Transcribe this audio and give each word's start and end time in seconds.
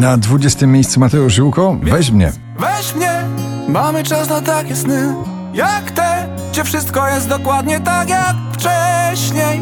Na 0.00 0.16
20 0.16 0.66
miejscu 0.66 1.00
Mateusz 1.00 1.34
Żółko, 1.34 1.76
weź 1.82 2.10
mnie. 2.10 2.32
Weź 2.58 2.94
mnie, 2.94 3.10
mamy 3.68 4.04
czas 4.04 4.28
na 4.28 4.40
takie 4.40 4.76
sny 4.76 5.14
Jak 5.54 5.90
te, 5.90 6.28
gdzie 6.52 6.64
wszystko 6.64 7.08
jest 7.08 7.28
dokładnie 7.28 7.80
tak 7.80 8.08
jak 8.08 8.36
wcześniej 8.52 9.60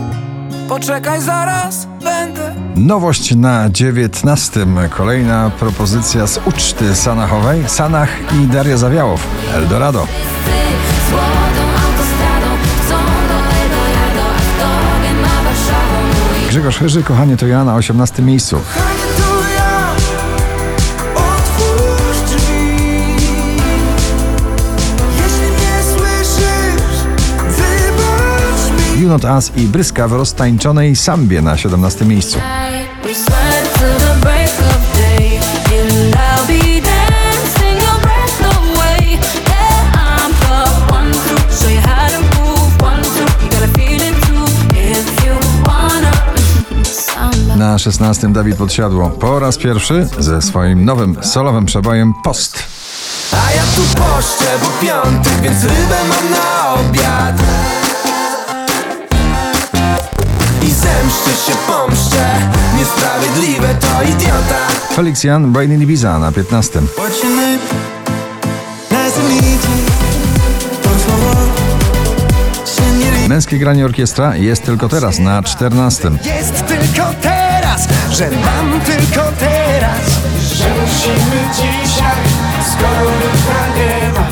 Poczekaj 0.68 1.20
zaraz, 1.20 1.86
będę 2.04 2.54
Nowość 2.76 3.34
na 3.34 3.70
19. 3.70 4.66
Kolejna 4.96 5.50
propozycja 5.58 6.26
z 6.26 6.40
uczty 6.46 6.94
sanachowej. 6.94 7.64
Sanach 7.66 8.08
i 8.32 8.46
Daria 8.46 8.76
Zawiałow. 8.76 9.26
Eldorado. 9.54 10.06
Grzegorz 16.48 16.78
Chyży, 16.78 17.02
kochanie 17.02 17.36
to 17.36 17.46
ja 17.46 17.64
na 17.64 17.74
18 17.74 18.22
miejscu. 18.22 18.60
You 29.04 29.10
Not 29.10 29.24
Us 29.24 29.52
i 29.56 29.60
Bryska 29.60 30.08
w 30.08 30.12
roztańczonej 30.12 30.96
sambie 30.96 31.42
na 31.42 31.56
17 31.56 32.04
miejscu. 32.04 32.38
Na 47.56 47.78
16 47.78 48.32
Dawid 48.32 48.56
Podsiadło. 48.56 49.10
Po 49.10 49.38
raz 49.38 49.58
pierwszy 49.58 50.08
ze 50.18 50.42
swoim 50.42 50.84
nowym 50.84 51.16
solowym 51.22 51.66
przebojem 51.66 52.14
Post. 52.24 52.62
A 53.32 53.52
ja 53.52 53.62
tu 53.76 53.82
poszczę, 53.82 54.44
bo 54.60 54.86
piątek, 54.86 55.40
więc 55.42 55.64
rybę 55.64 55.96
mam 56.08 56.30
na 56.30 56.74
obiad 56.74 57.42
I 61.04 61.06
zemszczę 61.06 61.30
się, 61.46 61.58
pomszczę 61.66 62.24
Niesprawiedliwe 62.76 63.74
to 63.74 64.02
idiota 64.02 64.58
Felix 64.94 65.24
Jan, 65.24 65.52
Brain 65.52 65.72
in 65.72 65.82
Ibiza 65.82 66.18
na 66.18 66.32
15. 66.32 66.80
What's 66.80 67.24
your 67.24 67.36
name? 67.36 67.58
Nice 68.90 69.16
to 69.16 69.28
meet 69.28 69.44
you 69.44 69.84
Por 70.82 70.92
favor 70.92 71.36
Señorita 72.64 73.28
Męskie 73.28 73.58
granie 73.58 73.84
orkiestra 73.84 74.36
jest 74.36 74.62
tylko 74.62 74.88
teraz 74.88 75.18
na 75.18 75.42
14. 75.42 76.10
Jest 76.24 76.66
tylko 76.66 77.10
teraz, 77.22 77.88
że 78.10 78.30
mam 78.30 78.80
tylko 78.80 79.32
teraz 79.38 80.00
Że 80.52 80.64
musimy 80.82 81.48
dzisiaj, 81.54 82.22
skoro 82.72 83.10
jutra 83.10 83.66
nie 83.76 84.12
ma 84.12 84.26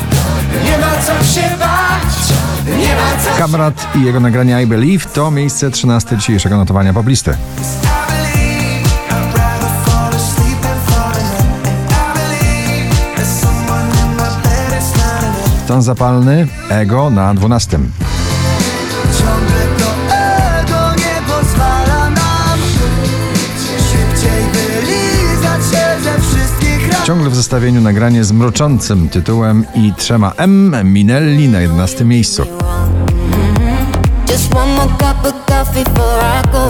Nie 0.63 0.77
ma 0.77 0.91
co 1.01 1.25
się 1.33 1.62
Kamrat 3.37 3.87
i 3.95 4.03
jego 4.03 4.19
nagranie 4.19 4.63
I 4.63 4.67
Believe 4.67 5.05
to 5.05 5.31
miejsce 5.31 5.71
13 5.71 6.17
dzisiejszego 6.17 6.57
notowania 6.57 6.93
poblisty. 6.93 7.37
Stan 15.73 15.81
zapalny, 15.81 16.47
Ego 16.69 17.09
na 17.09 17.33
12. 17.33 17.79
Ciągle 19.19 19.63
to 19.79 20.15
ego 20.15 20.93
nie 20.97 21.33
pozwala 21.33 22.09
nam 22.09 22.59
Szybciej 23.91 24.43
wylizać 24.53 25.61
się 25.63 26.03
ze 26.03 26.19
wszystkich 26.21 26.91
ran 26.91 27.05
Ciągle 27.05 27.29
w 27.29 27.35
zestawieniu 27.35 27.81
nagranie 27.81 28.23
z 28.23 28.31
mroczącym 28.31 29.09
tytułem 29.09 29.65
i 29.75 29.93
trzema 29.97 30.31
M 30.37 30.75
Minelli 30.83 31.49
na 31.49 31.61
11 31.61 32.05
miejscu. 32.05 32.43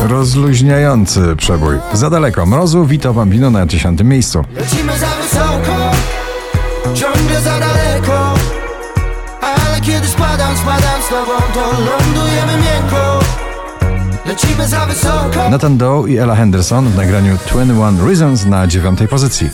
Rozluźniający 0.08 1.36
przebój. 1.36 1.76
Za 1.94 2.10
daleko. 2.10 2.46
Mrozu, 2.46 2.86
Vito 2.86 3.14
Bambino 3.14 3.50
na 3.50 3.66
10 3.66 4.04
miejscu. 4.04 4.44
Lecimy 4.56 4.92
za 5.00 5.08
wysoko, 5.08 5.92
ciągle 6.94 7.42
za 7.42 7.60
daleko 7.60 8.34
Ale 9.42 9.82
kiedy 9.82 10.08
spadam, 10.08 10.58
spadam 10.58 11.02
z 11.06 11.10
tobą, 11.10 11.32
to 11.54 11.62
lądujemy 11.72 12.54
miękko 12.54 13.20
Lecimy 14.26 14.68
za 14.68 14.86
wysoko 14.86 15.50
Nathan 15.50 15.78
Doe 15.78 16.08
i 16.08 16.18
Ella 16.18 16.36
Henderson 16.36 16.86
w 16.86 16.98
nagraniu 16.98 17.38
21 17.48 18.08
Reasons 18.08 18.46
na 18.46 18.68
9 18.68 19.00
pozycji. 19.10 19.50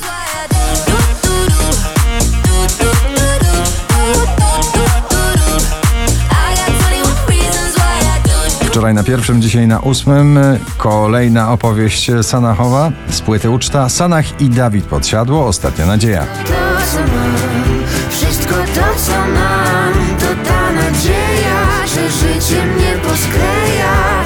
Wczoraj 8.79 8.93
na 8.93 9.03
pierwszym, 9.03 9.41
dzisiaj 9.41 9.67
na 9.67 9.79
ósmym. 9.79 10.39
Kolejna 10.77 11.51
opowieść 11.51 12.11
Sanachowa 12.21 12.91
z 13.09 13.21
płyty 13.21 13.49
Uczta. 13.49 13.89
Sanach 13.89 14.41
i 14.41 14.49
Dawid 14.49 14.85
Podsiadło. 14.85 15.47
Ostatnia 15.47 15.85
nadzieja. 15.85 16.25
To 16.25 16.53
co 16.91 16.99
mam, 16.99 17.83
wszystko 18.09 18.55
to 18.55 18.99
co 19.05 19.11
mam 19.11 19.93
To 20.19 20.49
ta 20.49 20.71
nadzieja, 20.71 21.85
że 21.85 22.11
życie 22.11 22.65
mnie 22.65 22.93
poskleja 23.03 24.23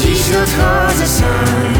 Dziś 0.00 0.20
odchodzę 0.20 1.06
sam, 1.06 1.74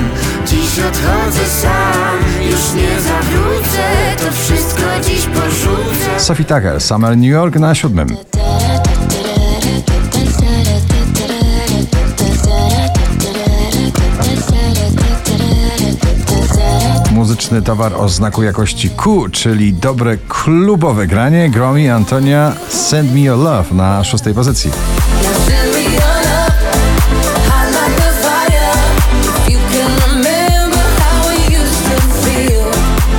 dziś 0.47 0.79
odchodzę 0.79 1.47
sam 1.47 2.19
Już 2.51 2.83
nie 2.83 3.01
zawrócę, 3.01 3.83
to 4.17 4.33
wszystko 4.33 4.83
dziś 5.03 5.27
porzucę 5.27 6.21
Sophie 6.21 6.45
Tucker, 6.45 6.81
Summer 6.81 7.17
New 7.17 7.31
York 7.31 7.57
na 7.57 7.75
siódmym. 7.75 8.09
Towar 17.61 17.93
o 17.95 18.09
znaku 18.09 18.43
jakości 18.43 18.91
Q, 18.91 19.29
czyli 19.29 19.73
dobre 19.73 20.17
klubowe 20.29 21.07
granie. 21.07 21.51
Gromi 21.51 21.89
Antonia 21.91 22.53
Send 22.69 23.15
Me 23.15 23.21
Your 23.21 23.39
Love 23.39 23.75
na 23.75 24.05
szóstej 24.05 24.35
pozycji. 24.35 24.71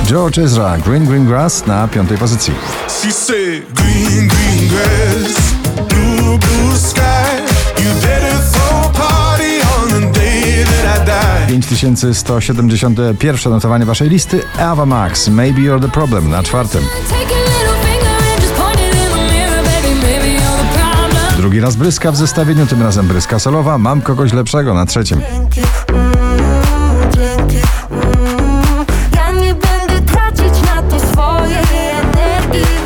George 0.06 0.38
Ezra, 0.38 0.78
Green 0.78 1.06
Green 1.06 1.26
Grass 1.26 1.66
na 1.66 1.88
piątej 1.88 2.18
pozycji. 2.18 2.54
She 2.88 3.12
said, 3.12 3.62
Green, 3.74 4.28
green 4.28 4.68
grass, 4.68 5.54
blue, 5.88 6.38
blue 6.38 6.78
sky. 6.78 7.53
5171 11.60 13.52
notowanie 13.52 13.84
waszej 13.84 14.08
listy. 14.08 14.42
Ava 14.58 14.86
Max, 14.86 15.28
Maybe 15.28 15.60
You're 15.60 15.80
the 15.80 15.88
Problem 15.88 16.30
na 16.30 16.42
czwartym. 16.42 16.82
Drugi 21.36 21.60
raz 21.60 21.76
bryska 21.76 22.12
w 22.12 22.16
zestawieniu, 22.16 22.66
tym 22.66 22.82
razem 22.82 23.06
bryska 23.06 23.38
solowa. 23.38 23.78
Mam 23.78 24.00
kogoś 24.00 24.32
lepszego 24.32 24.74
na 24.74 24.86
trzecim. 24.86 25.20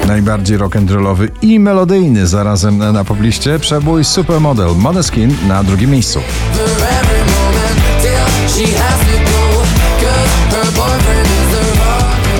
Najbardziej 0.06 0.58
rock'n'rollowy 0.58 1.28
i 1.42 1.60
melodyjny 1.60 2.26
zarazem 2.26 2.78
na 2.78 3.04
pobliście 3.04 3.58
przebój 3.58 4.04
Supermodel 4.04 4.76
Moneskin 4.76 5.34
na 5.48 5.64
drugim 5.64 5.90
miejscu. 5.90 6.20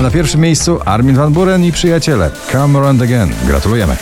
na 0.09 0.13
pierwszym 0.13 0.41
miejscu 0.41 0.79
Armin 0.85 1.15
Van 1.15 1.33
Buren 1.33 1.65
i 1.65 1.71
przyjaciele. 1.71 2.31
Come 2.51 2.79
Around 2.79 3.01
Again. 3.01 3.29
Gratulujemy. 3.47 3.97